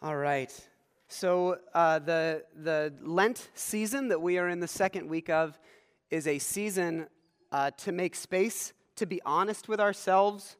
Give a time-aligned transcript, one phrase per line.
[0.00, 0.54] All right.
[1.08, 5.58] So, uh, the, the Lent season that we are in the second week of
[6.08, 7.08] is a season
[7.50, 10.56] uh, to make space, to be honest with ourselves,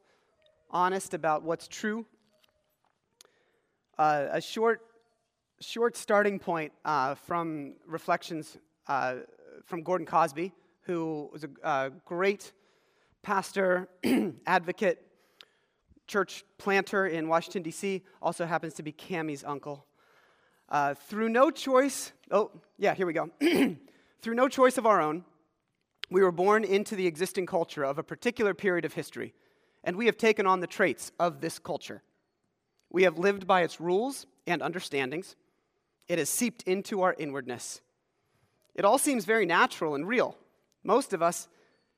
[0.73, 2.05] honest about what's true.
[3.97, 4.81] Uh, a short,
[5.61, 8.59] short starting point uh, from reflections
[8.89, 9.19] uh,
[9.67, 12.53] from Gordon Cosby, who was a, a great
[13.23, 13.89] pastor,
[14.49, 15.01] advocate,
[16.09, 19.87] church planter in Washington, D.C., also happens to be Cammie's uncle.
[20.69, 23.31] Uh, through no choice, oh, yeah, here we go.
[24.21, 25.25] through no choice of our own,
[26.11, 29.35] we were born into the existing culture of a particular period of history,
[29.85, 32.03] and we have taken on the traits of this culture.
[32.91, 35.37] We have lived by its rules and understandings.
[36.09, 37.83] It has seeped into our inwardness.
[38.75, 40.39] It all seems very natural and real.
[40.83, 41.49] Most of us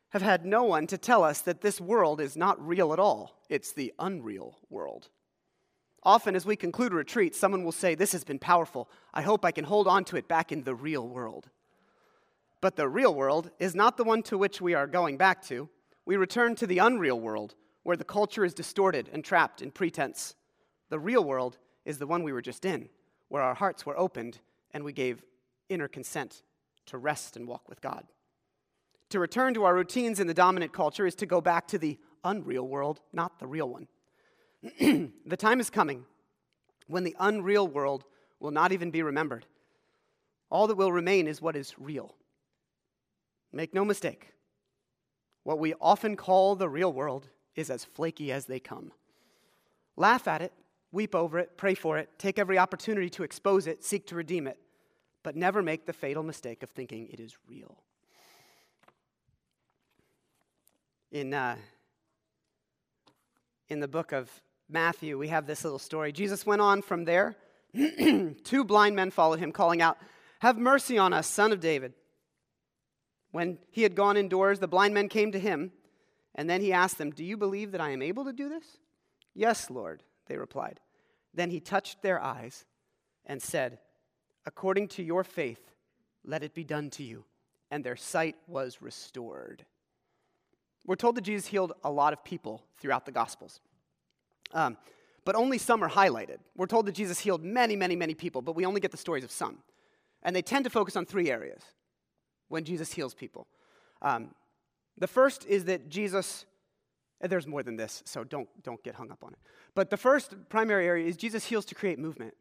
[0.08, 3.39] have had no one to tell us that this world is not real at all.
[3.50, 5.08] It's the unreal world.
[6.04, 8.88] Often, as we conclude a retreat, someone will say, This has been powerful.
[9.12, 11.50] I hope I can hold on to it back in the real world.
[12.62, 15.68] But the real world is not the one to which we are going back to.
[16.06, 20.36] We return to the unreal world, where the culture is distorted and trapped in pretense.
[20.88, 22.88] The real world is the one we were just in,
[23.28, 24.38] where our hearts were opened
[24.72, 25.24] and we gave
[25.68, 26.42] inner consent
[26.86, 28.04] to rest and walk with God.
[29.10, 31.98] To return to our routines in the dominant culture is to go back to the
[32.24, 33.88] unreal world, not the real one.
[35.26, 36.04] the time is coming
[36.86, 38.04] when the unreal world
[38.40, 39.46] will not even be remembered.
[40.50, 42.14] All that will remain is what is real.
[43.52, 44.32] Make no mistake,
[45.42, 48.92] what we often call the real world is as flaky as they come.
[49.96, 50.52] Laugh at it,
[50.92, 54.46] weep over it, pray for it, take every opportunity to expose it, seek to redeem
[54.46, 54.58] it,
[55.22, 57.82] but never make the fatal mistake of thinking it is real.
[61.12, 61.56] in, uh,
[63.70, 64.28] in the book of
[64.68, 66.12] Matthew, we have this little story.
[66.12, 67.36] Jesus went on from there.
[68.44, 69.96] Two blind men followed him, calling out,
[70.40, 71.94] Have mercy on us, son of David.
[73.30, 75.72] When he had gone indoors, the blind men came to him,
[76.34, 78.64] and then he asked them, Do you believe that I am able to do this?
[79.34, 80.80] Yes, Lord, they replied.
[81.32, 82.64] Then he touched their eyes
[83.24, 83.78] and said,
[84.44, 85.60] According to your faith,
[86.24, 87.24] let it be done to you.
[87.70, 89.64] And their sight was restored.
[90.86, 93.60] We're told that Jesus healed a lot of people throughout the Gospels,
[94.52, 94.76] um,
[95.24, 96.38] but only some are highlighted.
[96.56, 99.24] We're told that Jesus healed many, many, many people, but we only get the stories
[99.24, 99.58] of some.
[100.22, 101.62] And they tend to focus on three areas
[102.48, 103.46] when Jesus heals people.
[104.02, 104.34] Um,
[104.98, 106.44] the first is that Jesus,
[107.20, 109.38] there's more than this, so don't, don't get hung up on it.
[109.74, 112.34] But the first primary area is Jesus heals to create movement.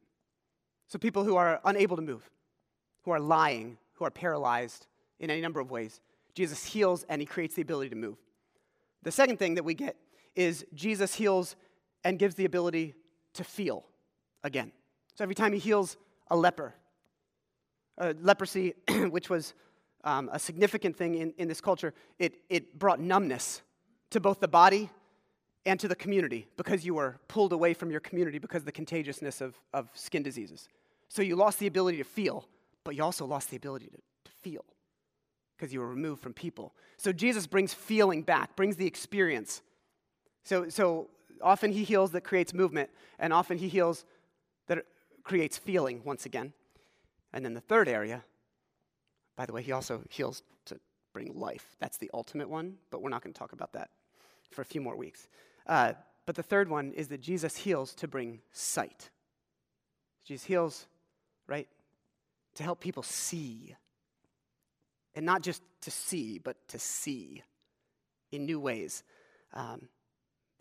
[0.88, 2.30] So people who are unable to move,
[3.04, 4.88] who are lying, who are paralyzed
[5.20, 6.02] in any number of ways,
[6.34, 8.18] Jesus heals and he creates the ability to move.
[9.04, 9.96] The second thing that we get
[10.36, 11.56] is Jesus heals
[12.04, 12.96] and gives the ability
[13.34, 13.86] to feel
[14.44, 14.72] again.
[15.16, 15.98] So every time he heals
[16.30, 16.74] a leper,
[17.98, 18.74] uh, leprosy,
[19.10, 19.54] which was
[20.04, 23.62] um, a significant thing in, in this culture, it, it brought numbness
[24.12, 24.90] to both the body
[25.66, 28.72] and to the community because you were pulled away from your community because of the
[28.72, 30.70] contagiousness of, of skin diseases.
[31.10, 32.46] So you lost the ability to feel,
[32.84, 34.64] but you also lost the ability to, to feel
[35.60, 36.74] because you were removed from people.
[36.96, 39.62] So Jesus brings feeling back, brings the experience.
[40.44, 41.10] So, so
[41.42, 42.90] often he heals that creates movement,
[43.20, 44.06] and often he heals
[44.68, 44.86] that
[45.24, 46.54] creates feeling once again.
[47.34, 48.24] And then the third area,
[49.36, 50.80] by the way, he also heals to
[51.14, 51.76] bring life.
[51.80, 53.90] That's the ultimate one, but we're not going to talk about that
[54.52, 55.28] for a few more weeks.
[55.68, 55.94] Uh,
[56.26, 59.10] but the third one is that Jesus heals to bring sight.
[60.24, 60.88] Jesus heals,
[61.48, 61.68] right,
[62.56, 63.76] to help people see
[65.16, 67.44] and not just to see, but to see
[68.32, 69.04] in new ways.
[69.54, 69.90] Um,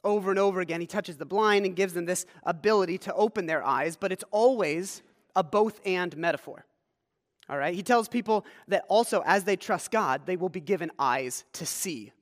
[0.04, 3.46] over and over again, he touches the blind and gives them this ability to open
[3.46, 5.02] their eyes, but it's always
[5.34, 6.64] a both and metaphor.
[7.48, 7.74] All right?
[7.74, 11.66] He tells people that also, as they trust God, they will be given eyes to
[11.66, 12.12] see,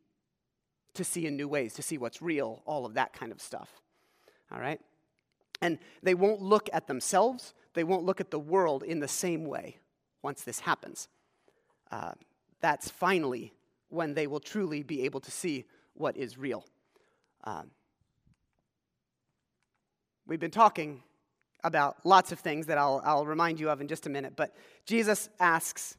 [0.95, 3.71] to see in new ways, to see what's real, all of that kind of stuff.
[4.53, 4.81] All right?
[5.61, 9.45] And they won't look at themselves, they won't look at the world in the same
[9.45, 9.79] way
[10.23, 11.09] once this happens.
[11.91, 12.13] Uh,
[12.61, 13.53] that's finally
[13.89, 15.65] when they will truly be able to see
[15.95, 16.65] what is real.
[17.45, 17.71] Um,
[20.27, 21.03] we've been talking
[21.63, 24.55] about lots of things that I'll, I'll remind you of in just a minute, but
[24.85, 25.97] Jesus asks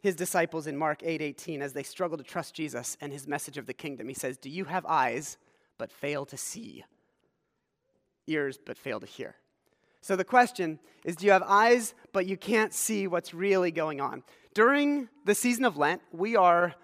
[0.00, 3.58] his disciples in Mark 8 18 as they struggle to trust Jesus and his message
[3.58, 4.08] of the kingdom.
[4.08, 5.36] He says, Do you have eyes
[5.78, 6.84] but fail to see?
[8.26, 9.36] Ears but fail to hear?
[10.00, 14.00] So the question is Do you have eyes but you can't see what's really going
[14.00, 14.22] on?
[14.54, 16.74] During the season of Lent, we are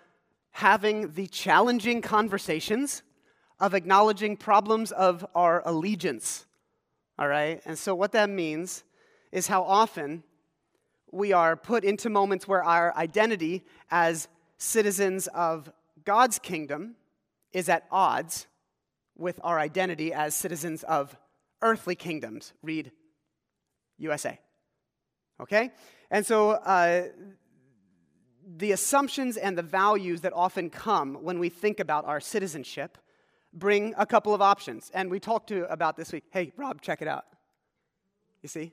[0.53, 3.03] having the challenging conversations
[3.59, 6.47] of acknowledging problems of our allegiance,
[7.19, 7.61] All right?
[7.65, 8.85] And so, what that means
[9.33, 10.23] is how often
[11.11, 14.29] we are put into moments where our identity as
[14.59, 15.71] citizens of
[16.05, 16.97] God's kingdom
[17.53, 18.47] is at odds
[19.17, 21.17] with our identity as citizens of
[21.63, 22.53] earthly kingdoms.
[22.63, 22.93] Read
[23.99, 24.39] USA.
[25.41, 25.71] Okay?
[26.11, 27.09] And so uh,
[28.57, 32.99] the assumptions and the values that often come when we think about our citizenship
[33.53, 34.91] bring a couple of options.
[34.95, 36.25] And we talked to about this week.
[36.31, 37.25] Hey, Rob, check it out.
[38.43, 38.73] You see?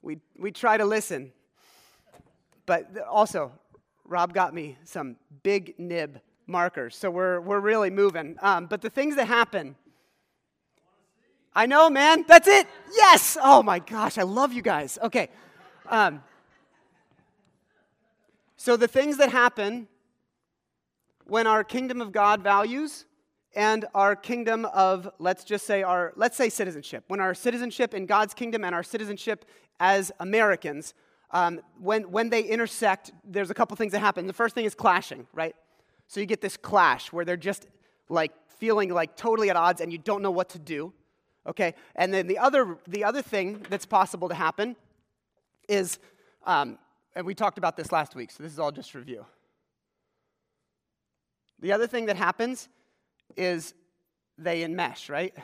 [0.00, 1.32] We, we try to listen.
[2.66, 3.52] But also,
[4.04, 6.96] Rob got me some big nib markers.
[6.96, 8.36] So we're, we're really moving.
[8.40, 9.76] Um, but the things that happen,
[11.54, 12.24] I know, man.
[12.26, 12.66] That's it.
[12.94, 13.36] Yes.
[13.40, 14.98] Oh my gosh, I love you guys.
[15.02, 15.28] Okay.
[15.88, 16.22] Um,
[18.56, 19.88] so the things that happen
[21.26, 23.04] when our kingdom of God values
[23.54, 28.04] and our kingdom of let's just say our let's say citizenship when our citizenship in
[28.04, 29.44] god's kingdom and our citizenship
[29.78, 30.92] as americans
[31.30, 34.74] um, when, when they intersect there's a couple things that happen the first thing is
[34.74, 35.54] clashing right
[36.08, 37.66] so you get this clash where they're just
[38.08, 40.92] like feeling like totally at odds and you don't know what to do.
[41.46, 41.74] Okay?
[41.94, 44.76] And then the other, the other thing that's possible to happen
[45.68, 45.98] is,
[46.46, 46.78] um,
[47.14, 49.24] and we talked about this last week, so this is all just review.
[51.60, 52.68] The other thing that happens
[53.36, 53.74] is
[54.36, 55.34] they enmesh, right?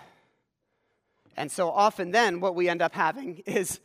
[1.37, 3.81] And so often then what we end up having is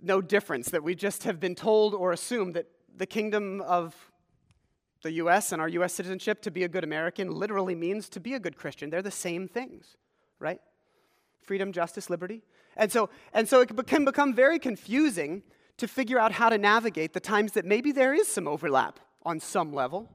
[0.00, 3.94] no difference, that we just have been told or assumed that the kingdom of
[5.02, 8.34] the US and our US citizenship, to be a good American, literally means to be
[8.34, 8.90] a good Christian.
[8.90, 9.96] They're the same things,
[10.38, 10.60] right?
[11.46, 12.42] Freedom, justice, liberty.
[12.76, 15.42] And so, and so it can become very confusing
[15.78, 19.40] to figure out how to navigate the times that maybe there is some overlap on
[19.40, 20.10] some level,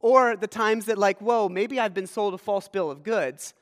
[0.00, 3.54] or the times that, like, whoa, maybe I've been sold a false bill of goods,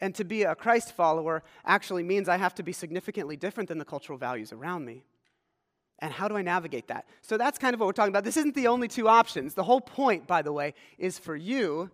[0.00, 3.78] and to be a Christ follower actually means I have to be significantly different than
[3.78, 5.04] the cultural values around me.
[6.00, 7.06] And how do I navigate that?
[7.22, 8.22] So that's kind of what we're talking about.
[8.24, 9.54] This isn't the only two options.
[9.54, 11.90] The whole point, by the way, is for you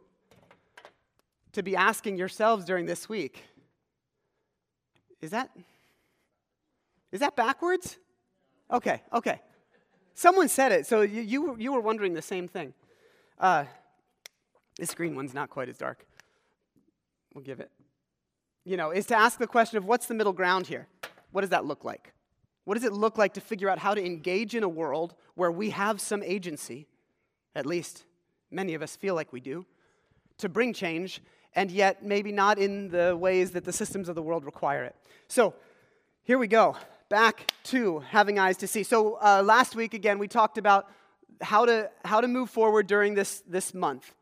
[1.53, 3.43] to be asking yourselves during this week
[5.21, 5.51] is that
[7.13, 7.99] is that backwards?
[8.71, 9.41] Okay okay.
[10.15, 12.75] Someone said it so you, you, you were wondering the same thing.
[13.39, 13.65] Uh,
[14.79, 16.07] this green one's not quite as dark.
[17.35, 17.71] We'll give it.
[18.65, 20.89] You know is to ask the question of what's the middle ground here?
[21.33, 22.13] What does that look like?
[22.65, 25.51] What does it look like to figure out how to engage in a world where
[25.51, 26.87] we have some agency,
[27.55, 28.05] at least
[28.51, 29.67] many of us feel like we do,
[30.39, 31.21] to bring change,
[31.55, 34.97] and yet maybe not in the ways that the systems of the world require it?
[35.29, 35.55] So
[36.23, 36.77] here we go,
[37.09, 38.83] back to having eyes to see.
[38.83, 40.91] So uh, last week, again, we talked about
[41.41, 44.15] how to, how to move forward during this, this month.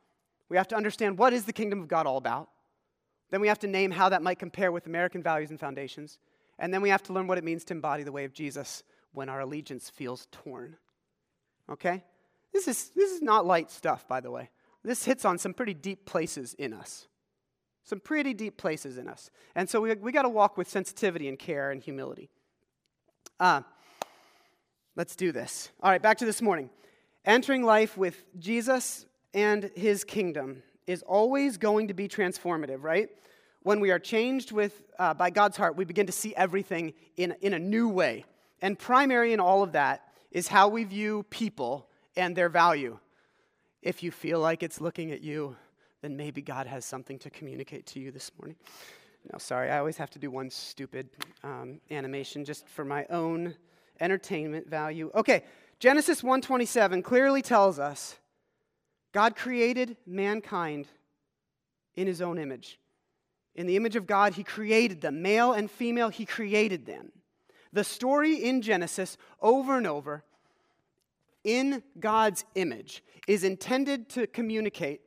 [0.48, 2.48] We have to understand what is the kingdom of God all about.
[3.30, 6.18] Then we have to name how that might compare with American values and foundations.
[6.58, 8.82] And then we have to learn what it means to embody the way of Jesus
[9.12, 10.76] when our allegiance feels torn.
[11.70, 12.04] Okay?
[12.52, 14.50] This is, this is not light stuff, by the way.
[14.84, 17.06] This hits on some pretty deep places in us.
[17.84, 19.30] Some pretty deep places in us.
[19.54, 22.30] And so we, we got to walk with sensitivity and care and humility.
[23.40, 23.62] Uh,
[24.96, 25.70] let's do this.
[25.82, 26.70] All right, back to this morning.
[27.24, 33.08] Entering life with Jesus and his kingdom is always going to be transformative, right?
[33.62, 37.34] when we are changed with, uh, by God's heart, we begin to see everything in,
[37.40, 38.24] in a new way.
[38.60, 42.98] And primary in all of that is how we view people and their value.
[43.80, 45.56] If you feel like it's looking at you,
[46.02, 48.56] then maybe God has something to communicate to you this morning.
[49.32, 51.08] No, sorry, I always have to do one stupid
[51.44, 53.54] um, animation just for my own
[54.00, 55.10] entertainment value.
[55.14, 55.44] Okay,
[55.78, 58.16] Genesis 1:27 clearly tells us
[59.12, 60.88] God created mankind
[61.94, 62.78] in his own image.
[63.54, 65.22] In the image of God, He created them.
[65.22, 67.12] Male and female, He created them.
[67.72, 70.24] The story in Genesis, over and over,
[71.44, 75.00] in God's image, is intended to communicate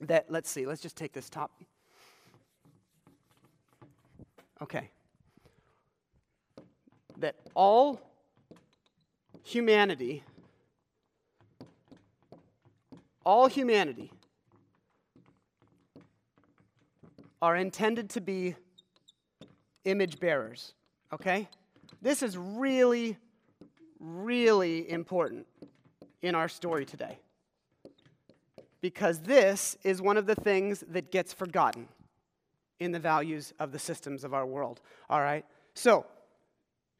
[0.00, 1.50] that, let's see, let's just take this top.
[4.62, 4.90] Okay.
[7.18, 8.00] That all
[9.42, 10.22] humanity,
[13.24, 14.12] all humanity
[17.42, 18.54] are intended to be
[19.84, 20.74] image bearers,
[21.12, 21.48] okay?
[22.02, 23.16] This is really,
[23.98, 25.46] really important
[26.22, 27.18] in our story today.
[28.80, 31.88] Because this is one of the things that gets forgotten
[32.78, 35.44] in the values of the systems of our world, all right?
[35.74, 36.06] So,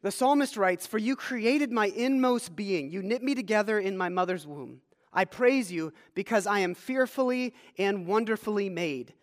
[0.02, 4.08] the psalmist writes, For you created my inmost being, you knit me together in my
[4.08, 4.80] mother's womb.
[5.12, 9.14] I praise you because I am fearfully and wonderfully made.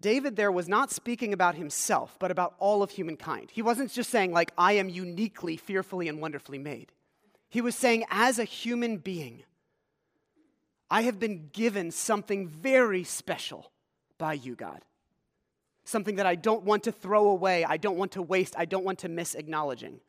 [0.00, 3.50] David there was not speaking about himself, but about all of humankind.
[3.50, 6.92] He wasn't just saying, like, I am uniquely, fearfully, and wonderfully made.
[7.48, 9.44] He was saying, as a human being,
[10.90, 13.70] I have been given something very special
[14.18, 14.82] by you, God.
[15.84, 18.84] Something that I don't want to throw away, I don't want to waste, I don't
[18.84, 20.00] want to miss acknowledging.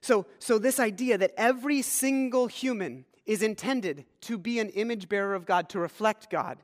[0.00, 5.34] So, so this idea that every single human is intended to be an image bearer
[5.34, 6.58] of God, to reflect God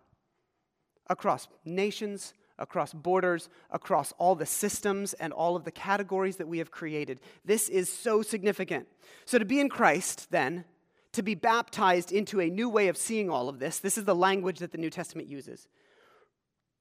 [1.09, 6.59] across nations, across borders, across all the systems and all of the categories that we
[6.59, 7.21] have created.
[7.45, 8.87] This is so significant.
[9.25, 10.65] So, to be in Christ, then,
[11.15, 14.15] to be baptized into a new way of seeing all of this, this is the
[14.15, 15.69] language that the New Testament uses,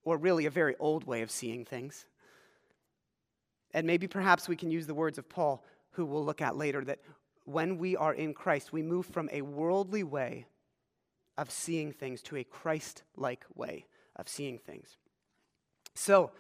[0.04, 2.06] or really a very old way of seeing things.
[3.74, 6.84] And maybe perhaps we can use the words of Paul, who we'll look at later,
[6.84, 7.00] that
[7.46, 10.46] when we are in Christ, we move from a worldly way
[11.38, 13.86] of seeing things to a Christ like way
[14.16, 14.98] of seeing things.
[15.96, 16.32] So,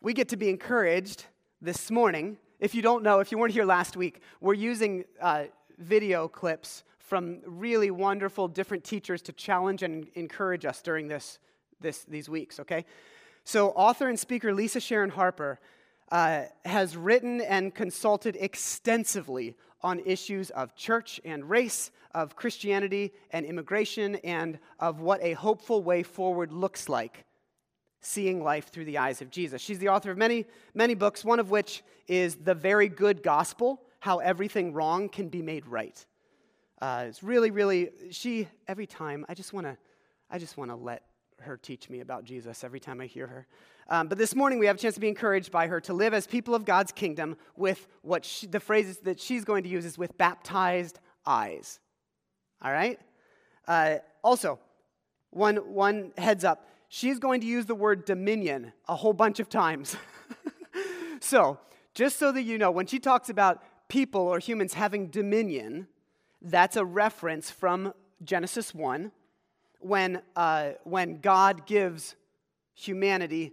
[0.00, 1.26] we get to be encouraged
[1.60, 2.36] this morning.
[2.58, 5.44] If you don't know, if you weren't here last week, we're using uh,
[5.78, 6.82] video clips
[7.12, 11.38] from really wonderful different teachers to challenge and encourage us during this,
[11.78, 12.86] this, these weeks, okay?
[13.44, 15.60] So, author and speaker Lisa Sharon Harper
[16.10, 23.44] uh, has written and consulted extensively on issues of church and race, of Christianity and
[23.44, 27.26] immigration, and of what a hopeful way forward looks like,
[28.00, 29.60] seeing life through the eyes of Jesus.
[29.60, 33.82] She's the author of many, many books, one of which is The Very Good Gospel
[34.00, 36.06] How Everything Wrong Can Be Made Right.
[36.82, 39.76] Uh, it's really, really, she, every time, I just want to,
[40.28, 41.04] I just want to let
[41.42, 43.46] her teach me about Jesus every time I hear her.
[43.88, 46.12] Um, but this morning we have a chance to be encouraged by her to live
[46.12, 49.84] as people of God's kingdom with what she, the phrases that she's going to use
[49.84, 51.78] is with baptized eyes.
[52.60, 52.98] All right?
[53.68, 54.58] Uh, also,
[55.30, 59.48] one, one heads up she's going to use the word dominion a whole bunch of
[59.48, 59.96] times.
[61.20, 61.60] so,
[61.94, 65.86] just so that you know, when she talks about people or humans having dominion,
[66.42, 67.94] that's a reference from
[68.24, 69.12] Genesis 1
[69.80, 72.16] when, uh, when God gives
[72.74, 73.52] humanity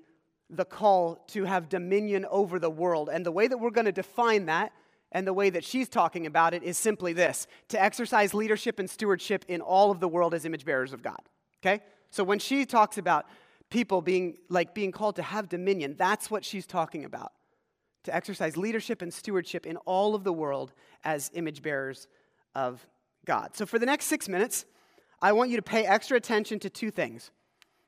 [0.49, 3.09] the call to have dominion over the world.
[3.11, 4.71] And the way that we're going to define that
[5.11, 8.89] and the way that she's talking about it is simply this to exercise leadership and
[8.89, 11.19] stewardship in all of the world as image bearers of God.
[11.61, 11.81] Okay?
[12.09, 13.25] So when she talks about
[13.69, 17.33] people being like being called to have dominion, that's what she's talking about.
[18.05, 22.07] To exercise leadership and stewardship in all of the world as image bearers
[22.55, 22.85] of
[23.25, 23.55] God.
[23.55, 24.65] So for the next six minutes,
[25.21, 27.31] I want you to pay extra attention to two things.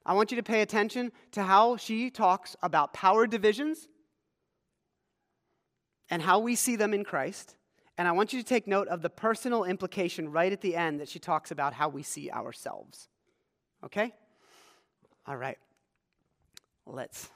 [0.05, 3.87] I want you to pay attention to how she talks about power divisions
[6.09, 7.55] and how we see them in Christ.
[7.97, 10.99] And I want you to take note of the personal implication right at the end
[10.99, 13.07] that she talks about how we see ourselves.
[13.83, 14.13] Okay?
[15.27, 15.57] All right.
[16.85, 17.29] Let's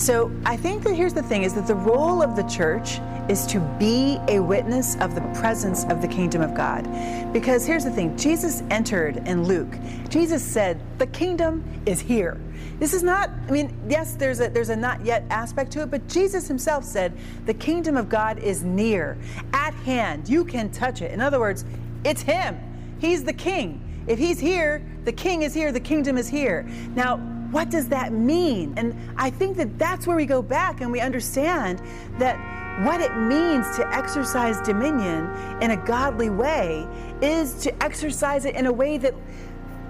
[0.00, 3.46] so I think that here's the thing is that the role of the church is
[3.46, 6.88] to be a witness of the presence of the kingdom of God.
[7.32, 9.72] Because here's the thing, Jesus entered in Luke.
[10.08, 12.38] Jesus said, "The kingdom is here."
[12.78, 15.90] This is not I mean, yes, there's a there's a not yet aspect to it,
[15.90, 17.12] but Jesus himself said,
[17.46, 19.18] "The kingdom of God is near,
[19.52, 20.28] at hand.
[20.28, 21.64] You can touch it." In other words,
[22.04, 22.56] it's him.
[22.98, 23.80] He's the king.
[24.06, 26.66] If he's here, the king is here, the kingdom is here.
[26.94, 28.74] Now, what does that mean?
[28.76, 31.82] And I think that that's where we go back and we understand
[32.18, 32.38] that
[32.84, 35.28] what it means to exercise dominion
[35.60, 36.86] in a godly way
[37.20, 39.14] is to exercise it in a way that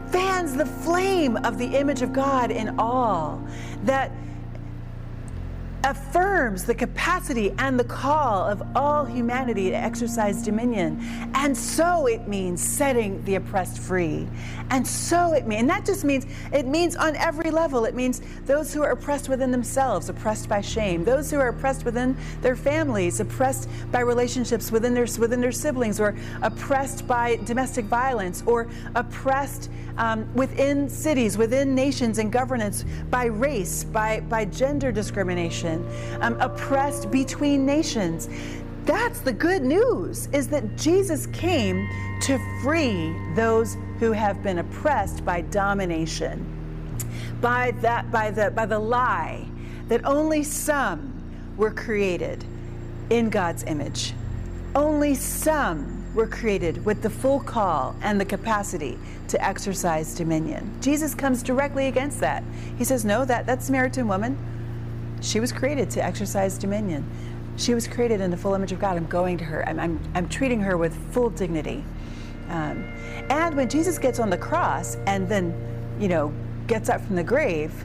[0.08, 3.40] fans the flame of the image of God in all.
[3.84, 4.10] That
[5.84, 10.98] affirms the capacity and the call of all humanity to exercise dominion.
[11.34, 14.28] And so it means setting the oppressed free.
[14.70, 17.84] And so it means, and that just means, it means on every level.
[17.84, 21.84] It means those who are oppressed within themselves, oppressed by shame, those who are oppressed
[21.84, 27.84] within their families, oppressed by relationships within their, within their siblings, or oppressed by domestic
[27.86, 34.90] violence, or oppressed um, within cities, within nations and governance by race, by, by gender
[34.90, 35.69] discrimination,
[36.20, 38.28] um, oppressed between nations.
[38.84, 41.88] That's the good news is that Jesus came
[42.22, 46.44] to free those who have been oppressed by domination,
[47.40, 49.46] by that by the by the lie
[49.88, 51.12] that only some
[51.56, 52.44] were created
[53.10, 54.14] in God's image.
[54.74, 58.98] Only some were created with the full call and the capacity
[59.28, 60.70] to exercise dominion.
[60.80, 62.42] Jesus comes directly against that.
[62.78, 64.38] He says, No, that, that Samaritan woman,
[65.20, 67.04] she was created to exercise dominion.
[67.56, 68.96] She was created in the full image of God.
[68.96, 71.84] I'm going to her, I'm, I'm, I'm treating her with full dignity.
[72.48, 72.84] Um,
[73.28, 75.54] and when Jesus gets on the cross and then
[76.00, 76.32] you know,
[76.66, 77.84] gets up from the grave,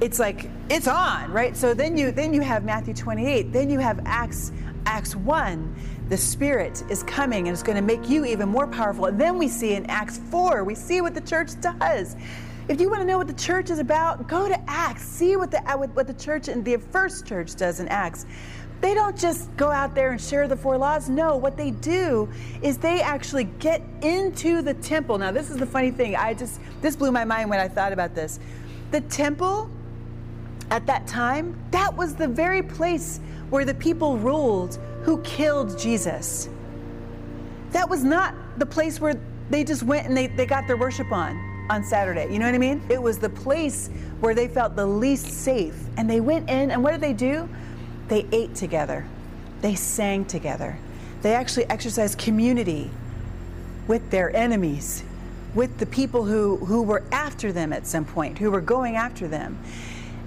[0.00, 1.56] it's like it's on, right?
[1.56, 4.52] So then you then you have Matthew 28, then you have Acts
[4.86, 5.74] Acts 1,
[6.08, 9.06] the Spirit is coming and it's going to make you even more powerful.
[9.06, 12.16] And then we see in Acts 4, we see what the church does.
[12.68, 15.04] If you want to know what the church is about, go to Acts.
[15.04, 18.26] See what the uh, what the church and the first church does in Acts.
[18.80, 21.08] They don't just go out there and share the four laws.
[21.08, 22.28] No, what they do
[22.62, 25.16] is they actually get into the temple.
[25.16, 26.16] Now, this is the funny thing.
[26.16, 28.40] I just this blew my mind when I thought about this.
[28.90, 29.70] The temple
[30.72, 36.48] at that time, that was the very place where the people ruled who killed Jesus.
[37.70, 39.14] That was not the place where
[39.50, 42.32] they just went and they, they got their worship on on Saturday.
[42.32, 42.82] You know what I mean?
[42.88, 43.88] It was the place
[44.20, 45.76] where they felt the least safe.
[45.96, 47.48] And they went in, and what did they do?
[48.08, 49.04] They ate together,
[49.62, 50.78] they sang together,
[51.22, 52.90] they actually exercised community
[53.88, 55.02] with their enemies,
[55.54, 59.26] with the people who, who were after them at some point, who were going after
[59.26, 59.58] them.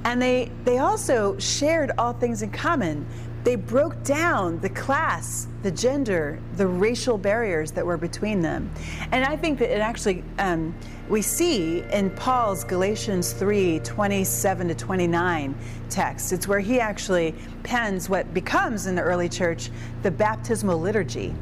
[0.03, 3.05] And they, they also shared all things in common.
[3.43, 8.69] They broke down the class, the gender, the racial barriers that were between them.
[9.12, 10.75] And I think that it actually, um,
[11.08, 15.55] we see in Paul's Galatians 3 27 to 29
[15.89, 19.69] text, it's where he actually pens what becomes in the early church
[20.03, 21.34] the baptismal liturgy.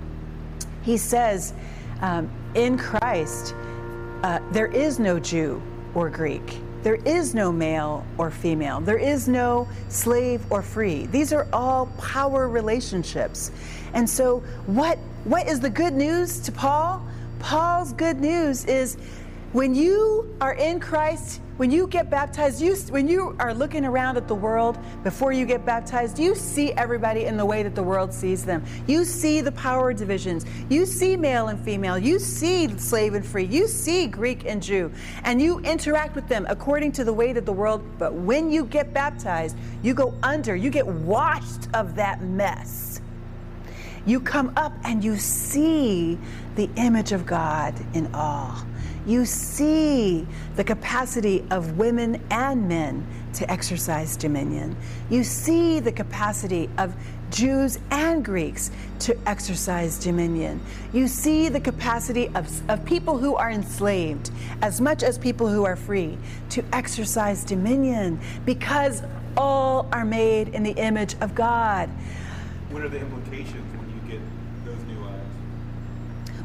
[0.84, 1.54] He says,
[2.02, 3.56] um, in Christ,
[4.24, 5.62] uh, there is no Jew
[5.96, 8.80] or Greek there is no male or female.
[8.80, 11.06] There is no slave or free.
[11.08, 13.52] These are all power relationships.
[13.94, 17.06] And so, what, what is the good news to Paul?
[17.40, 18.98] Paul's good news is
[19.54, 24.16] when you are in Christ, when you get baptized, you, when you are looking around
[24.16, 27.82] at the world before you get baptized, you see everybody in the way that the
[27.84, 28.64] world sees them.
[28.86, 30.46] You see the power divisions.
[30.70, 31.98] You see male and female.
[31.98, 33.46] You see slave and free.
[33.46, 34.92] You see Greek and Jew.
[35.24, 38.66] And you interact with them according to the way that the world, but when you
[38.66, 43.02] get baptized, you go under, you get washed of that mess.
[44.06, 46.18] You come up and you see
[46.56, 48.64] the image of God in all
[49.08, 54.76] you see the capacity of women and men to exercise dominion.
[55.10, 56.94] You see the capacity of
[57.32, 60.62] Jews and Greeks to exercise dominion.
[60.94, 65.66] You see the capacity of, of people who are enslaved, as much as people who
[65.66, 66.18] are free,
[66.50, 69.04] to exercise dominion because
[69.38, 71.90] all are made in the image of God.
[72.72, 73.77] What are the implications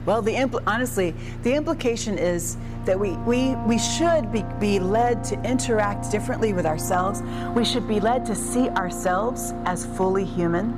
[0.05, 5.23] well, the impl- honestly, the implication is that we, we, we should be, be led
[5.25, 7.23] to interact differently with ourselves.
[7.55, 10.73] We should be led to see ourselves as fully human.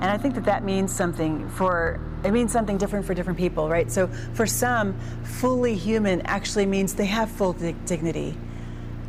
[0.00, 3.68] And I think that that means something for, it means something different for different people,
[3.68, 3.92] right?
[3.92, 8.34] So for some, fully human actually means they have full di- dignity.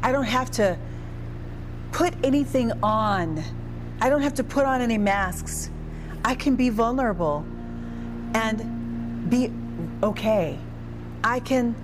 [0.03, 0.77] I don't have to
[1.93, 3.41] put anything on,
[4.01, 5.69] I don't have to put on any masks.
[6.25, 7.45] I can be vulnerable
[8.33, 9.51] and be
[10.03, 10.57] okay.
[11.23, 11.75] I can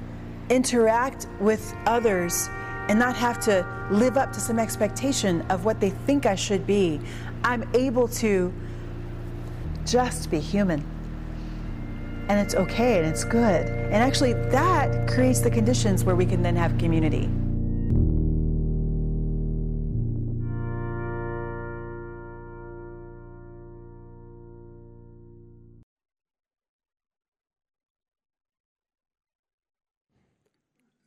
[0.50, 2.50] interact with others
[2.90, 6.66] and not have to live up to some expectation of what they think I should
[6.66, 7.00] be.
[7.44, 8.54] I'm able to
[9.86, 10.86] just be human.
[12.30, 13.68] And it's okay and it's good.
[13.68, 17.30] And actually, that creates the conditions where we can then have community.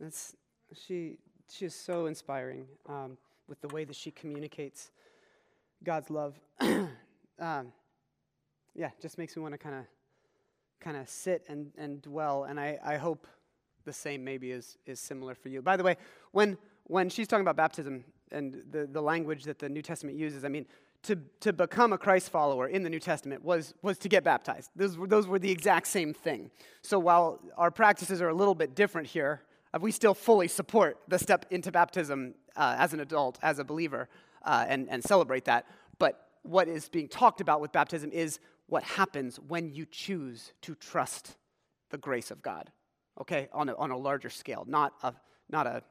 [0.00, 0.34] That's,
[0.86, 4.90] she, she is so inspiring um, with the way that she communicates
[5.84, 6.38] God's love.
[6.60, 7.72] um,
[8.74, 9.84] yeah, just makes me want to kind of
[10.80, 12.44] kind of sit and, and dwell.
[12.44, 13.26] And I, I hope
[13.84, 15.62] the same maybe is, is similar for you.
[15.62, 15.96] By the way,
[16.32, 20.44] when, when she's talking about baptism and the, the language that the New Testament uses,
[20.44, 20.66] I mean,
[21.02, 24.70] to, to become a Christ follower in the New Testament was, was to get baptized.
[24.76, 26.50] Those were, those were the exact same thing.
[26.82, 29.42] So while our practices are a little bit different here,
[29.78, 34.08] we still fully support the step into baptism uh, as an adult, as a believer,
[34.42, 35.66] uh, and, and celebrate that.
[35.98, 40.74] But what is being talked about with baptism is what happens when you choose to
[40.74, 41.36] trust
[41.90, 42.70] the grace of God,
[43.20, 45.14] okay, on a, on a larger scale, not a,
[45.48, 45.82] not a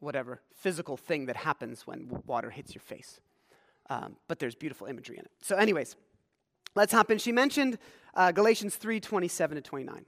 [0.00, 3.20] whatever physical thing that happens when water hits your face.
[3.90, 5.30] Um, but there's beautiful imagery in it.
[5.40, 5.96] So, anyways,
[6.74, 7.18] let's hop in.
[7.18, 7.78] She mentioned
[8.14, 10.04] uh, Galatians 3 27 to 29.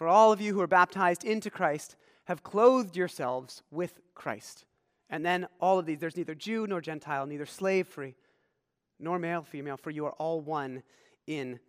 [0.00, 4.64] For all of you who are baptized into Christ have clothed yourselves with Christ.
[5.10, 8.14] And then all of these there's neither Jew nor Gentile, neither slave free,
[8.98, 10.84] nor male, female, for you are all one
[11.26, 11.60] in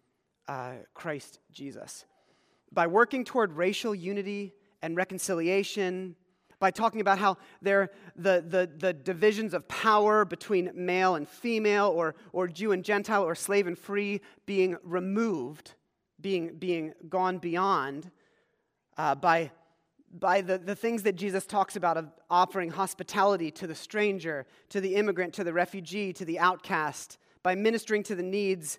[0.47, 2.05] uh, Christ Jesus.
[2.71, 6.15] By working toward racial unity and reconciliation,
[6.57, 11.87] by talking about how there, the, the, the divisions of power between male and female,
[11.87, 15.73] or, or Jew and Gentile, or slave and free being removed,
[16.21, 18.09] being, being gone beyond,
[19.01, 19.49] uh, by,
[20.19, 24.79] by the, the things that Jesus talks about of offering hospitality to the stranger, to
[24.79, 28.77] the immigrant, to the refugee, to the outcast, by ministering to the needs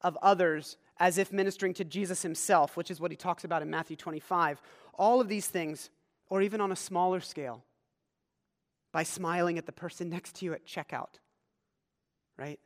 [0.00, 3.68] of others as if ministering to Jesus himself, which is what he talks about in
[3.68, 4.62] Matthew 25.
[4.94, 5.90] All of these things
[6.30, 7.62] or even on a smaller scale,
[8.90, 11.20] by smiling at the person next to you at checkout,
[12.38, 12.58] right?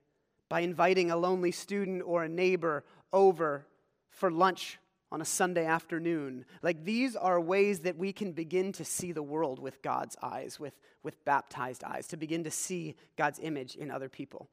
[0.49, 3.67] By inviting a lonely student or a neighbor over
[4.09, 4.79] for lunch
[5.13, 6.47] on a Sunday afternoon.
[6.63, 10.59] Like these are ways that we can begin to see the world with God's eyes,
[10.59, 10.73] with,
[11.03, 14.49] with baptized eyes, to begin to see God's image in other people.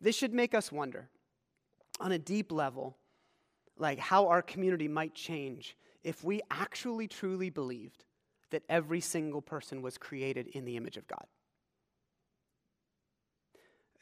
[0.00, 1.08] This should make us wonder
[2.00, 2.96] on a deep level,
[3.78, 8.04] like how our community might change if we actually truly believed
[8.50, 11.24] that every single person was created in the image of God.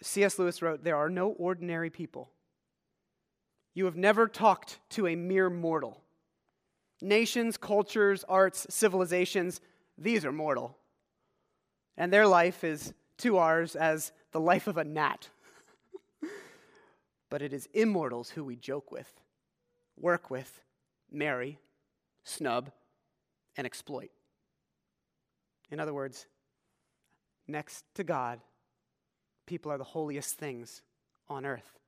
[0.01, 0.39] C.S.
[0.39, 2.31] Lewis wrote, There are no ordinary people.
[3.75, 6.01] You have never talked to a mere mortal.
[7.01, 9.61] Nations, cultures, arts, civilizations,
[9.97, 10.77] these are mortal.
[11.97, 15.29] And their life is to ours as the life of a gnat.
[17.31, 19.21] but it is immortals who we joke with,
[19.97, 20.61] work with,
[21.11, 21.59] marry,
[22.25, 22.71] snub,
[23.57, 24.11] and exploit.
[25.71, 26.27] In other words,
[27.47, 28.41] next to God,
[29.47, 30.83] people are the holiest things
[31.29, 31.80] on earth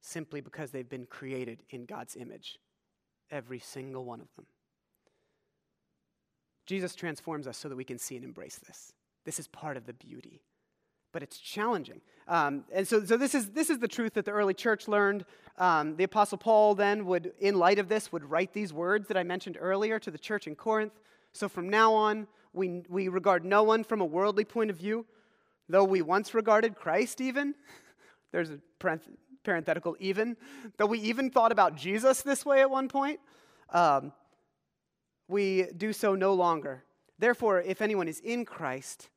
[0.00, 2.58] simply because they've been created in God's image.
[3.30, 4.46] Every single one of them.
[6.66, 8.92] Jesus transforms us so that we can see and embrace this.
[9.24, 10.42] This is part of the beauty.
[11.12, 12.02] But it's challenging.
[12.28, 15.24] Um, and so, so this, is, this is the truth that the early church learned.
[15.56, 19.16] Um, the Apostle Paul then would, in light of this, would write these words that
[19.16, 20.92] I mentioned earlier to the church in Corinth.
[21.32, 25.06] So from now on, we, we regard no one from a worldly point of view,
[25.68, 27.54] though we once regarded Christ even.
[28.32, 28.58] There's a
[29.48, 30.36] parenthetical even.
[30.76, 33.18] Though we even thought about Jesus this way at one point,
[33.70, 34.12] um,
[35.26, 36.84] we do so no longer.
[37.18, 39.08] Therefore, if anyone is in Christ,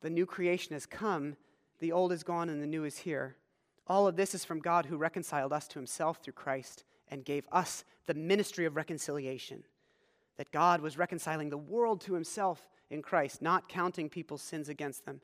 [0.00, 1.36] the new creation has come,
[1.78, 3.36] the old is gone, and the new is here.
[3.86, 7.46] All of this is from God who reconciled us to himself through Christ and gave
[7.52, 9.62] us the ministry of reconciliation
[10.36, 15.06] that God was reconciling the world to himself in Christ, not counting people's sins against
[15.06, 15.20] them.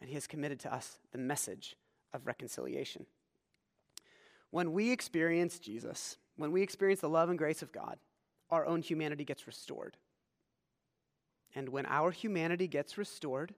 [0.00, 1.76] And he has committed to us the message
[2.12, 3.06] of reconciliation.
[4.54, 7.98] When we experience Jesus, when we experience the love and grace of God,
[8.50, 9.96] our own humanity gets restored.
[11.56, 13.54] And when our humanity gets restored,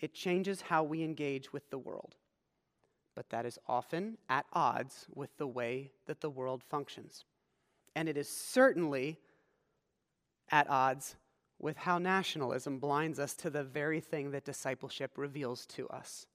[0.00, 2.16] it changes how we engage with the world.
[3.14, 7.26] But that is often at odds with the way that the world functions
[7.94, 9.18] and it is certainly
[10.50, 11.16] at odds
[11.58, 16.26] with how nationalism blinds us to the very thing that discipleship reveals to us.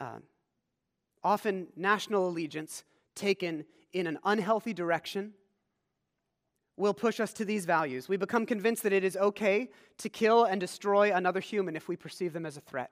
[0.00, 0.22] Um,
[1.22, 5.34] often, national allegiance taken in an unhealthy direction
[6.76, 8.08] will push us to these values.
[8.08, 11.96] We become convinced that it is okay to kill and destroy another human if we
[11.96, 12.90] perceive them as a threat.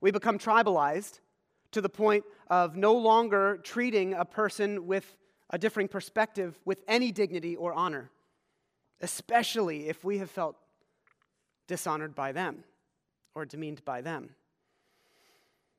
[0.00, 1.20] We become tribalized
[1.72, 5.16] to the point of no longer treating a person with
[5.50, 8.10] a differing perspective with any dignity or honor,
[9.00, 10.56] especially if we have felt
[11.66, 12.64] dishonored by them
[13.34, 14.30] or demeaned by them.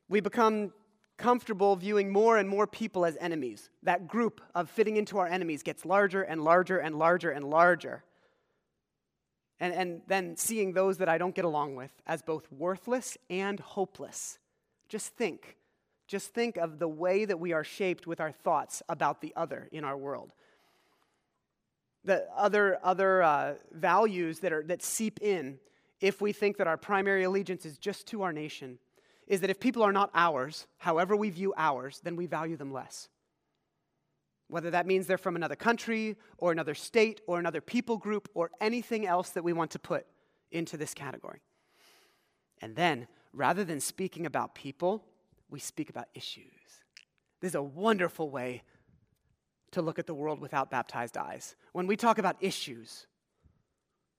[0.07, 0.73] We become
[1.19, 3.69] comfortable viewing more and more people as enemies.
[3.83, 8.03] That group of fitting into our enemies gets larger and larger and larger and larger.
[9.59, 13.59] And, and then seeing those that I don't get along with as both worthless and
[13.59, 14.39] hopeless.
[14.87, 15.57] Just think
[16.09, 19.69] just think of the way that we are shaped with our thoughts about the other
[19.71, 20.33] in our world.
[22.03, 25.59] The other, other uh, values that, are, that seep in
[26.01, 28.79] if we think that our primary allegiance is just to our nation
[29.29, 32.73] is that if people are not ours, however we view ours, then we value them
[32.73, 33.07] less.
[34.47, 38.49] Whether that means they're from another country or another state or another people group or
[38.59, 40.07] anything else that we want to put
[40.51, 41.41] into this category.
[42.59, 45.05] And then, rather than speaking about people,
[45.51, 46.51] we speak about issues.
[47.39, 48.63] This is a wonderful way
[49.71, 51.55] to look at the world without baptized eyes.
[51.73, 53.05] When we talk about issues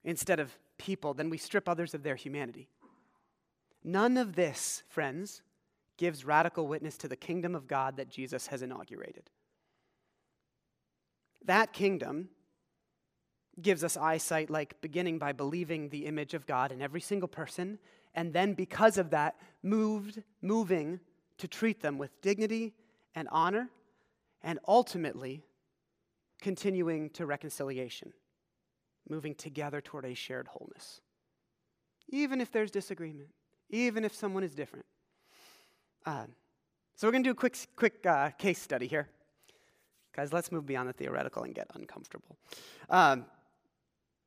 [0.04, 2.68] instead of people, then we strip others of their humanity.
[3.82, 5.42] None of this, friends,
[5.96, 9.30] gives radical witness to the kingdom of God that Jesus has inaugurated.
[11.44, 12.28] That kingdom
[13.60, 17.78] gives us eyesight like beginning by believing the image of God in every single person,
[18.14, 21.00] and then because of that, moved, moving
[21.38, 22.74] to treat them with dignity
[23.14, 23.70] and honor,
[24.42, 25.42] and ultimately
[26.40, 28.12] continuing to reconciliation,
[29.08, 31.00] moving together toward a shared wholeness.
[32.08, 33.28] Even if there's disagreement,
[33.70, 34.84] even if someone is different.
[36.04, 36.26] Uh,
[36.94, 39.08] so we're going to do a quick, quick uh, case study here.
[40.14, 42.36] Guys, let's move beyond the theoretical and get uncomfortable.
[42.88, 43.24] Um,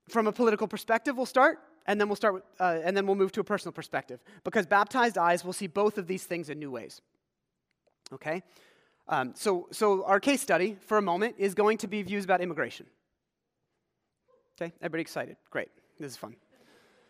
[0.10, 3.16] from a political perspective, we'll start, and then we'll start, with, uh, and then we'll
[3.16, 6.60] move to a personal perspective, because baptized eyes will see both of these things in
[6.60, 7.02] new ways.
[8.12, 8.44] Okay,
[9.08, 12.42] um, so so our case study for a moment is going to be views about
[12.42, 12.86] immigration.
[14.56, 15.38] Okay, everybody excited?
[15.50, 16.36] Great, this is fun,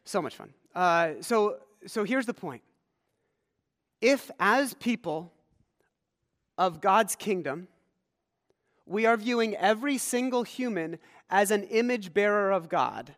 [0.06, 0.54] so much fun.
[0.76, 2.62] Uh, so so here's the point:
[4.02, 5.34] if as people
[6.58, 7.68] of God's kingdom
[8.86, 13.16] we are viewing every single human as an image bearer of God,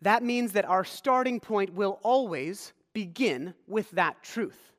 [0.00, 4.72] that means that our starting point will always begin with that truth.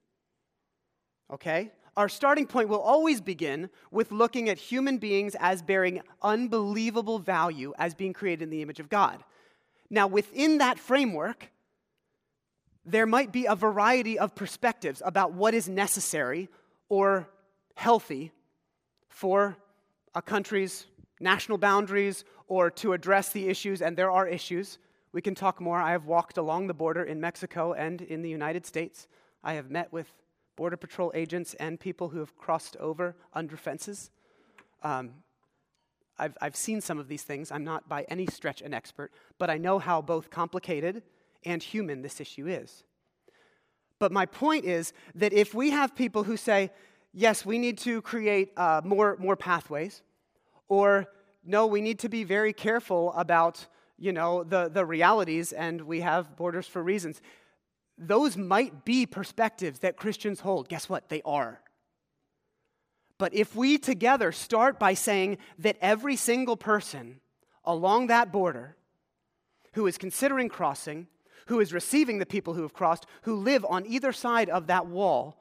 [1.31, 1.71] Okay?
[1.95, 7.73] Our starting point will always begin with looking at human beings as bearing unbelievable value
[7.77, 9.23] as being created in the image of God.
[9.89, 11.51] Now, within that framework,
[12.87, 16.47] there might be a variety of perspectives about what is necessary
[16.87, 17.27] or
[17.75, 18.31] healthy
[19.09, 19.57] for
[20.15, 20.87] a country's
[21.19, 24.77] national boundaries or to address the issues, and there are issues.
[25.11, 25.81] We can talk more.
[25.81, 29.07] I have walked along the border in Mexico and in the United States.
[29.43, 30.07] I have met with
[30.55, 34.11] Border Patrol agents and people who have crossed over under fences.
[34.81, 35.11] Um,
[36.17, 37.51] I've, I've seen some of these things.
[37.51, 41.03] I'm not by any stretch an expert, but I know how both complicated
[41.45, 42.83] and human this issue is.
[43.99, 46.71] But my point is that if we have people who say,
[47.13, 50.03] yes, we need to create uh, more, more pathways,
[50.67, 51.07] or
[51.43, 53.65] no, we need to be very careful about,
[53.97, 57.21] you know, the, the realities and we have borders for reasons.
[57.97, 60.69] Those might be perspectives that Christians hold.
[60.69, 61.09] Guess what?
[61.09, 61.61] They are.
[63.17, 67.19] But if we together start by saying that every single person
[67.65, 68.75] along that border
[69.73, 71.07] who is considering crossing,
[71.47, 74.87] who is receiving the people who have crossed, who live on either side of that
[74.87, 75.37] wall,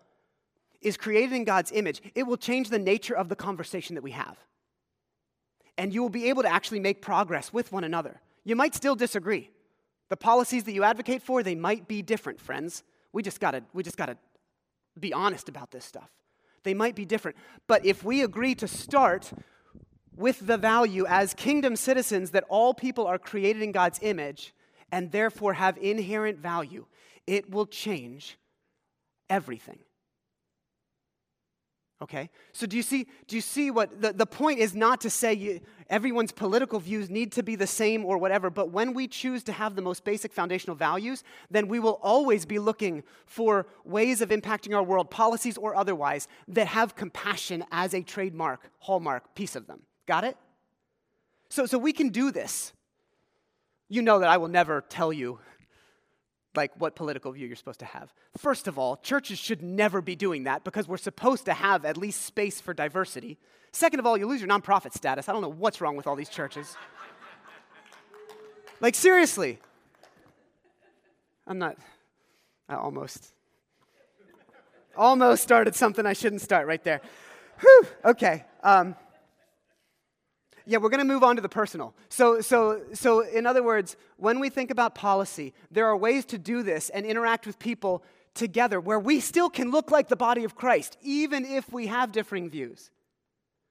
[0.81, 4.13] is created in God's image, it will change the nature of the conversation that we
[4.13, 4.37] have
[5.79, 8.21] and you will be able to actually make progress with one another.
[8.45, 9.51] You might still disagree.
[10.09, 12.83] The policies that you advocate for, they might be different, friends.
[13.13, 14.17] We just gotta, we just gotta
[14.99, 16.11] be honest about this stuff.
[16.63, 17.37] They might be different.
[17.67, 19.33] But if we agree to start
[20.17, 24.55] with the value as kingdom citizens that all people are created in God's image
[24.93, 26.87] and therefore have inherent value,
[27.27, 28.39] it will change
[29.29, 29.79] everything.
[32.03, 32.29] Okay?
[32.53, 35.33] So do you see, do you see what the, the point is not to say
[35.33, 39.43] you, everyone's political views need to be the same or whatever, but when we choose
[39.45, 44.21] to have the most basic foundational values, then we will always be looking for ways
[44.21, 49.57] of impacting our world, policies or otherwise, that have compassion as a trademark, hallmark piece
[49.57, 49.81] of them.
[50.07, 50.37] Got it?
[51.49, 52.75] So, so we can do this.
[53.89, 55.39] You know that I will never tell you
[56.57, 58.13] like what political view you're supposed to have.
[58.39, 61.97] First of all, churches should never be doing that because we're supposed to have at
[61.97, 63.39] least space for diversity.
[63.73, 65.29] Second of all, you lose your nonprofit status.
[65.29, 66.75] I don't know what's wrong with all these churches.
[68.81, 69.59] like, seriously.
[71.47, 71.77] I'm not,
[72.69, 73.33] I almost,
[74.97, 77.01] almost started something I shouldn't start right there.
[77.61, 78.45] Whew, okay.
[78.63, 78.97] Um,
[80.67, 81.95] yeah, we're going to move on to the personal.
[82.09, 86.39] So, so, so, in other words, when we think about policy, there are ways to
[86.39, 88.03] do this and interact with people
[88.35, 92.11] together where we still can look like the body of Christ, even if we have
[92.11, 92.91] differing views.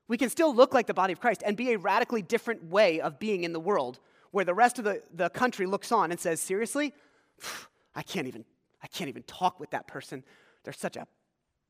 [0.08, 3.02] We can still look like the body of Christ and be a radically different way
[3.02, 4.00] of being in the world
[4.32, 6.94] where the rest of the, the country looks on and says, Seriously?
[7.96, 8.44] I can't even,
[8.84, 10.24] I can't even talk with that person.
[10.64, 11.08] They're such a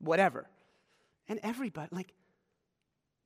[0.00, 0.48] whatever.
[1.28, 2.12] And everybody, like,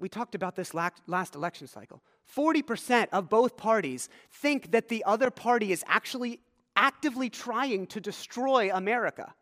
[0.01, 2.03] we talked about this last election cycle.
[2.35, 6.41] 40% of both parties think that the other party is actually
[6.75, 9.35] actively trying to destroy America.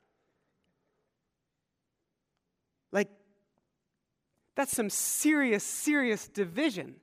[2.90, 3.09] Like,
[4.57, 6.97] that's some serious, serious division.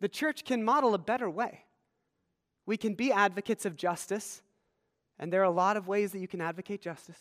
[0.00, 1.64] The church can model a better way.
[2.66, 4.42] We can be advocates of justice,
[5.18, 7.18] and there are a lot of ways that you can advocate justice,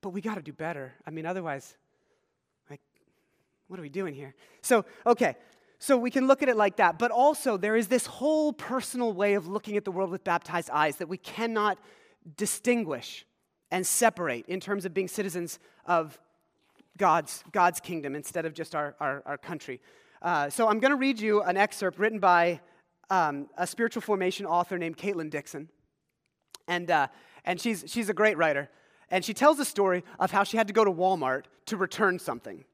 [0.00, 0.94] but we got to do better.
[1.06, 1.76] I mean, otherwise,
[3.68, 4.34] what are we doing here?
[4.62, 5.36] So, okay,
[5.78, 6.98] so we can look at it like that.
[6.98, 10.70] But also, there is this whole personal way of looking at the world with baptized
[10.70, 11.78] eyes that we cannot
[12.36, 13.24] distinguish
[13.70, 16.18] and separate in terms of being citizens of
[16.96, 19.80] God's, God's kingdom instead of just our, our, our country.
[20.20, 22.60] Uh, so I'm going to read you an excerpt written by
[23.10, 25.68] um, a spiritual formation author named Caitlin Dixon.
[26.66, 27.06] And, uh,
[27.44, 28.68] and she's, she's a great writer.
[29.10, 32.18] And she tells the story of how she had to go to Walmart to return
[32.18, 32.64] something.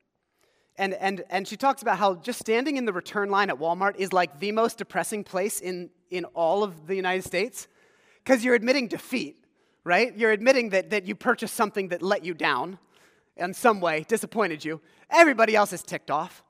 [0.76, 3.96] And, and, and she talks about how just standing in the return line at Walmart
[3.96, 7.68] is like the most depressing place in, in all of the United States
[8.24, 9.44] because you're admitting defeat,
[9.84, 10.16] right?
[10.16, 12.78] You're admitting that, that you purchased something that let you down
[13.36, 14.80] in some way, disappointed you.
[15.10, 16.42] Everybody else is ticked off.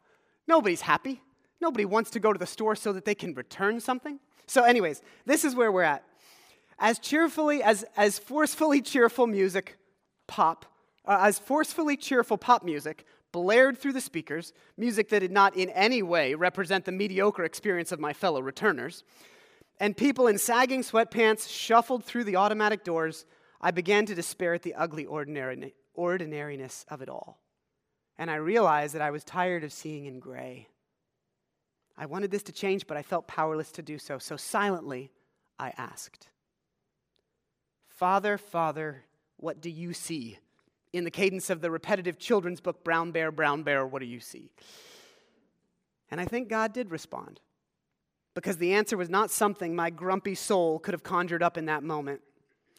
[0.46, 1.22] Nobody's happy.
[1.60, 4.20] Nobody wants to go to the store so that they can return something.
[4.46, 6.04] So, anyways, this is where we're at.
[6.78, 9.78] As cheerfully, as, as forcefully cheerful music,
[10.26, 10.66] pop,
[11.06, 15.68] uh, as forcefully cheerful pop music blared through the speakers, music that did not in
[15.70, 19.02] any way represent the mediocre experience of my fellow returners,
[19.80, 23.26] and people in sagging sweatpants shuffled through the automatic doors,
[23.60, 27.40] I began to despair at the ugly ordinariness of it all.
[28.16, 30.68] And I realized that I was tired of seeing in gray.
[31.98, 34.18] I wanted this to change, but I felt powerless to do so.
[34.18, 35.10] So silently,
[35.58, 36.28] I asked,
[37.88, 39.02] Father, Father,
[39.38, 40.38] what do you see?
[40.94, 44.20] In the cadence of the repetitive children's book, Brown Bear, Brown Bear, what do you
[44.20, 44.52] see?
[46.08, 47.40] And I think God did respond
[48.32, 51.82] because the answer was not something my grumpy soul could have conjured up in that
[51.82, 52.20] moment.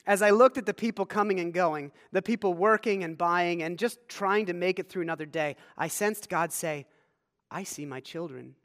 [0.08, 3.78] As I looked at the people coming and going, the people working and buying and
[3.78, 6.86] just trying to make it through another day, I sensed God say,
[7.52, 8.56] I see my children.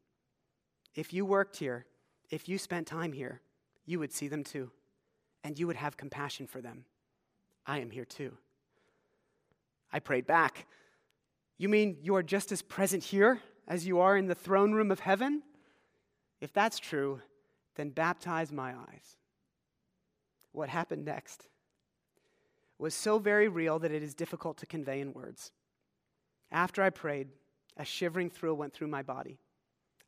[0.94, 1.86] If you worked here,
[2.30, 3.40] if you spent time here,
[3.84, 4.70] you would see them too,
[5.42, 6.84] and you would have compassion for them.
[7.66, 8.36] I am here too.
[9.92, 10.66] I prayed back,
[11.58, 14.90] You mean you are just as present here as you are in the throne room
[14.90, 15.42] of heaven?
[16.40, 17.20] If that's true,
[17.76, 19.16] then baptize my eyes.
[20.52, 21.46] What happened next
[22.78, 25.52] was so very real that it is difficult to convey in words.
[26.50, 27.28] After I prayed,
[27.76, 29.38] a shivering thrill went through my body.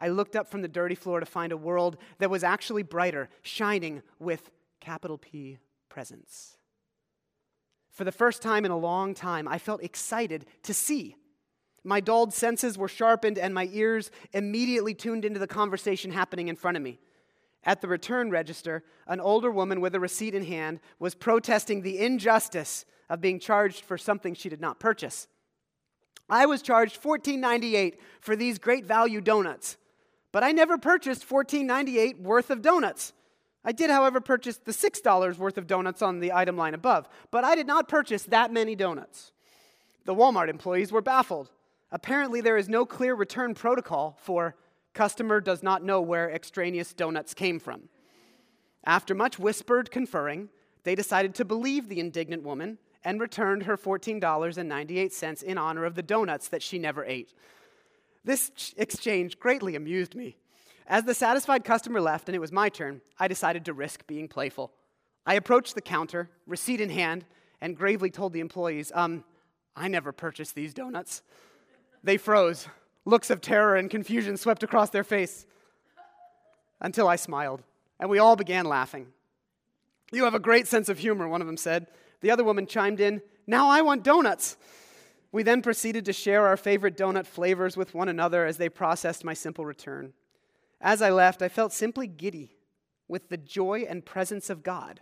[0.01, 3.29] I looked up from the dirty floor to find a world that was actually brighter,
[3.43, 6.57] shining with capital P presence.
[7.93, 11.17] For the first time in a long time, I felt excited to see.
[11.85, 16.57] My dulled senses were sharpened, and my ears immediately tuned into the conversation happening in
[16.57, 16.99] front of me.
[17.65, 21.99] At the return register, an older woman with a receipt in hand was protesting the
[21.99, 25.29] injustice of being charged for something she did not purchase.
[26.31, 29.77] I was charged $14.98 for these great value donuts.
[30.33, 33.13] But I never purchased $14.98 worth of donuts.
[33.65, 37.45] I did, however, purchase the $6 worth of donuts on the item line above, but
[37.45, 39.33] I did not purchase that many donuts.
[40.05, 41.51] The Walmart employees were baffled.
[41.93, 44.57] Apparently, there is no clear return protocol for
[44.95, 47.89] customer does not know where extraneous donuts came from.
[48.85, 50.49] After much whispered conferring,
[50.83, 56.03] they decided to believe the indignant woman and returned her $14.98 in honor of the
[56.03, 57.33] donuts that she never ate.
[58.25, 60.37] This exchange greatly amused me.
[60.87, 64.29] As the satisfied customer left and it was my turn, I decided to risk being
[64.29, 64.73] playful.
[65.25, 67.25] I approached the counter, receipt in hand,
[67.61, 69.25] and gravely told the employees, um,
[69.77, 71.23] I never purchased these donuts.
[72.03, 72.69] They froze.
[73.05, 75.47] Looks of terror and confusion swept across their face
[76.81, 77.63] until I smiled,
[77.99, 79.09] and we all began laughing.
[80.13, 81.87] You have a great sense of humor, one of them said.
[82.21, 84.57] The other woman chimed in, Now I want donuts.
[85.33, 89.25] We then proceeded to share our favorite donut flavors with one another as they processed
[89.25, 90.13] my simple return.
[90.83, 92.57] As I left, I felt simply giddy
[93.07, 95.01] with the joy and presence of God,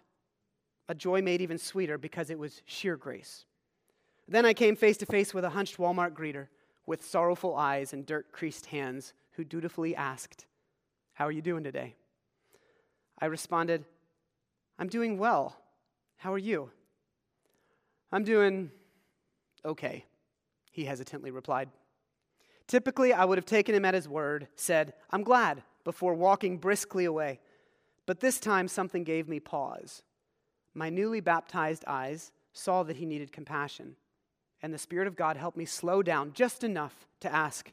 [0.89, 3.47] a joy made even sweeter because it was sheer grace.
[4.29, 6.49] Then I came face to face with a hunched Walmart greeter
[6.87, 10.47] with sorrowful eyes and dirt creased hands who dutifully asked,
[11.15, 11.97] How are you doing today?
[13.19, 13.85] I responded,
[14.79, 15.57] I'm doing well.
[16.17, 16.71] How are you?
[18.13, 18.71] I'm doing
[19.65, 20.05] okay
[20.71, 21.69] he hesitantly replied.
[22.67, 27.05] Typically, I would have taken him at his word, said, I'm glad, before walking briskly
[27.05, 27.41] away.
[28.07, 30.03] But this time, something gave me pause.
[30.75, 33.97] My newly baptized eyes saw that he needed compassion,
[34.63, 37.73] and the Spirit of God helped me slow down just enough to ask,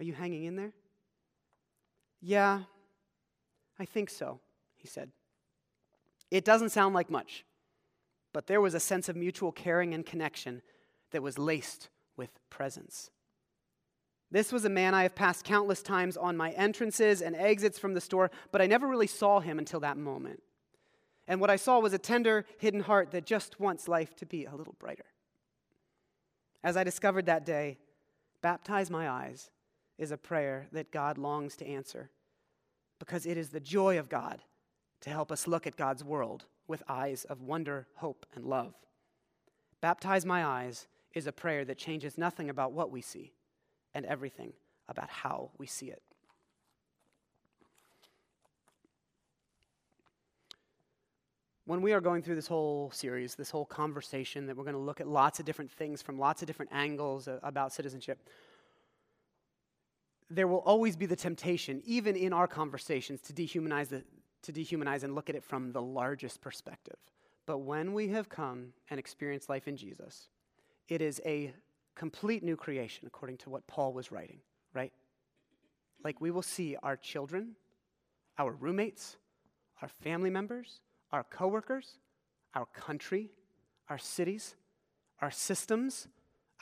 [0.00, 0.72] Are you hanging in there?
[2.20, 2.62] Yeah,
[3.78, 4.40] I think so,
[4.76, 5.10] he said.
[6.30, 7.44] It doesn't sound like much,
[8.32, 10.62] but there was a sense of mutual caring and connection
[11.10, 13.10] that was laced with presence.
[14.34, 17.94] This was a man I have passed countless times on my entrances and exits from
[17.94, 20.42] the store, but I never really saw him until that moment.
[21.28, 24.44] And what I saw was a tender, hidden heart that just wants life to be
[24.44, 25.04] a little brighter.
[26.64, 27.78] As I discovered that day,
[28.42, 29.50] baptize my eyes
[29.98, 32.10] is a prayer that God longs to answer
[32.98, 34.42] because it is the joy of God
[35.02, 38.74] to help us look at God's world with eyes of wonder, hope, and love.
[39.80, 43.32] Baptize my eyes is a prayer that changes nothing about what we see
[43.94, 44.52] and everything
[44.88, 46.02] about how we see it.
[51.66, 54.80] When we are going through this whole series, this whole conversation, that we're going to
[54.80, 58.18] look at lots of different things from lots of different angles uh, about citizenship,
[60.28, 64.04] there will always be the temptation, even in our conversations, to dehumanize, the,
[64.42, 66.96] to dehumanize and look at it from the largest perspective.
[67.46, 70.28] But when we have come and experienced life in Jesus,
[70.88, 71.54] it is a
[71.94, 74.40] complete new creation, according to what Paul was writing,
[74.72, 74.92] right?
[76.02, 77.56] Like we will see our children,
[78.38, 79.16] our roommates,
[79.80, 80.80] our family members,
[81.12, 81.98] our coworkers,
[82.54, 83.30] our country,
[83.88, 84.56] our cities,
[85.20, 86.08] our systems,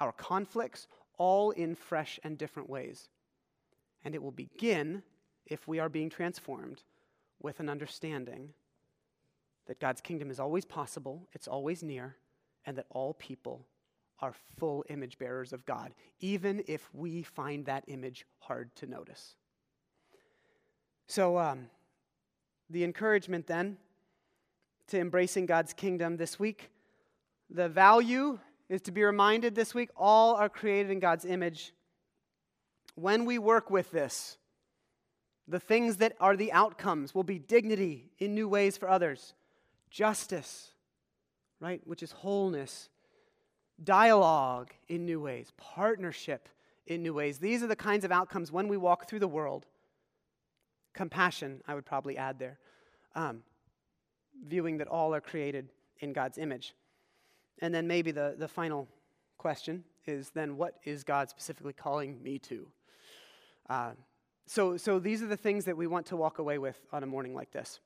[0.00, 0.86] our conflicts,
[1.18, 3.08] all in fresh and different ways.
[4.04, 5.02] And it will begin,
[5.46, 6.82] if we are being transformed,
[7.40, 8.50] with an understanding
[9.66, 12.16] that God's kingdom is always possible, it's always near,
[12.66, 13.66] and that all people
[14.22, 19.34] are full image bearers of God, even if we find that image hard to notice.
[21.08, 21.66] So, um,
[22.70, 23.76] the encouragement then
[24.86, 26.70] to embracing God's kingdom this week,
[27.50, 31.74] the value is to be reminded this week all are created in God's image.
[32.94, 34.38] When we work with this,
[35.48, 39.34] the things that are the outcomes will be dignity in new ways for others,
[39.90, 40.72] justice,
[41.60, 42.88] right, which is wholeness,
[43.84, 46.48] dialogue in new ways, partnership
[46.86, 47.38] in new ways.
[47.38, 49.66] These are the kinds of outcomes when we walk through the world.
[50.94, 52.58] Compassion, I would probably add there.
[53.14, 53.42] Um,
[54.46, 55.68] viewing that all are created
[56.00, 56.74] in God's image.
[57.60, 58.88] And then maybe the, the final
[59.38, 62.66] question is then what is God specifically calling me to?
[63.68, 63.90] Uh,
[64.46, 67.06] so, so these are the things that we want to walk away with on a
[67.06, 67.80] morning like this.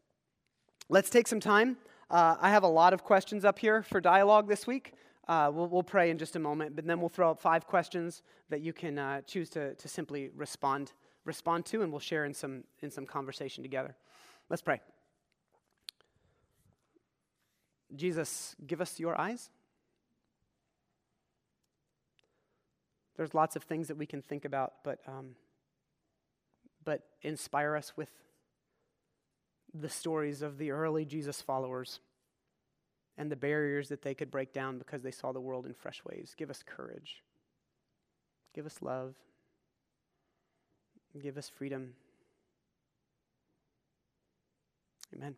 [0.88, 1.76] Let's take some time.
[2.10, 4.94] Uh, I have a lot of questions up here for dialogue this week.
[5.28, 8.22] Uh, we'll, we'll, pray in just a moment, but then we'll throw up five questions
[8.48, 10.92] that you can uh, choose to, to simply respond,
[11.24, 13.96] respond to, and we'll share in some, in some conversation together.
[14.48, 14.80] Let's pray.
[17.94, 19.50] Jesus, give us your eyes.
[23.16, 25.34] There's lots of things that we can think about, but, um,
[26.84, 28.10] but inspire us with
[29.74, 32.00] the stories of the early Jesus followers
[33.18, 36.02] and the barriers that they could break down because they saw the world in fresh
[36.04, 36.34] ways.
[36.36, 37.22] Give us courage.
[38.54, 39.14] Give us love.
[41.22, 41.94] Give us freedom.
[45.14, 45.36] Amen.